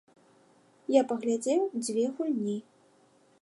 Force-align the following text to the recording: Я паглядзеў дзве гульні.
Я 0.95 1.01
паглядзеў 1.11 1.61
дзве 1.85 2.07
гульні. 2.21 2.57